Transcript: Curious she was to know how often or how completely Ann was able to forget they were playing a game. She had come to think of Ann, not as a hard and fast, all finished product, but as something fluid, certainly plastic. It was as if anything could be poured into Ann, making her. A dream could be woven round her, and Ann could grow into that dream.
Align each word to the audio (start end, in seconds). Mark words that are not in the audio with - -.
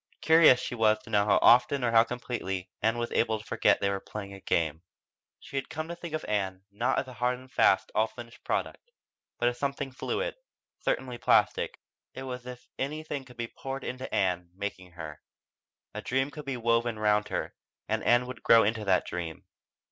Curious 0.21 0.59
she 0.59 0.73
was 0.73 0.97
to 1.03 1.11
know 1.11 1.25
how 1.25 1.37
often 1.43 1.83
or 1.83 1.91
how 1.91 2.03
completely 2.03 2.71
Ann 2.81 2.97
was 2.97 3.11
able 3.11 3.37
to 3.37 3.45
forget 3.45 3.79
they 3.81 3.89
were 3.91 3.99
playing 3.99 4.33
a 4.33 4.39
game. 4.41 4.81
She 5.39 5.57
had 5.57 5.69
come 5.69 5.87
to 5.89 5.95
think 5.95 6.15
of 6.15 6.25
Ann, 6.25 6.63
not 6.71 6.97
as 6.97 7.07
a 7.07 7.13
hard 7.13 7.37
and 7.37 7.51
fast, 7.51 7.91
all 7.93 8.07
finished 8.07 8.43
product, 8.43 8.89
but 9.37 9.47
as 9.47 9.59
something 9.59 9.91
fluid, 9.91 10.33
certainly 10.79 11.19
plastic. 11.19 11.77
It 12.15 12.23
was 12.23 12.47
as 12.47 12.53
if 12.61 12.67
anything 12.79 13.25
could 13.25 13.37
be 13.37 13.45
poured 13.55 13.83
into 13.83 14.11
Ann, 14.11 14.49
making 14.55 14.93
her. 14.93 15.21
A 15.93 16.01
dream 16.01 16.31
could 16.31 16.45
be 16.45 16.57
woven 16.57 16.97
round 16.97 17.27
her, 17.27 17.53
and 17.87 18.03
Ann 18.03 18.25
could 18.25 18.41
grow 18.41 18.63
into 18.63 18.83
that 18.83 19.05
dream. 19.05 19.45